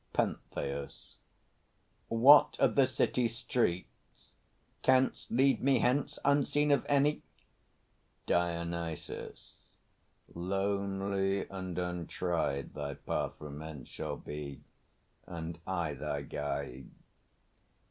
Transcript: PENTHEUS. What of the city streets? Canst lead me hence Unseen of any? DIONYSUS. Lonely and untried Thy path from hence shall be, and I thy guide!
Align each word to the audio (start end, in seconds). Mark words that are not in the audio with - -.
PENTHEUS. 0.13 1.17
What 2.07 2.55
of 2.59 2.73
the 2.73 2.87
city 2.87 3.27
streets? 3.27 4.33
Canst 4.81 5.29
lead 5.29 5.61
me 5.61 5.77
hence 5.77 6.17
Unseen 6.25 6.71
of 6.71 6.83
any? 6.89 7.21
DIONYSUS. 8.25 9.57
Lonely 10.33 11.47
and 11.51 11.77
untried 11.77 12.73
Thy 12.73 12.95
path 12.95 13.37
from 13.37 13.61
hence 13.61 13.89
shall 13.89 14.17
be, 14.17 14.61
and 15.27 15.59
I 15.67 15.93
thy 15.93 16.23
guide! 16.23 16.89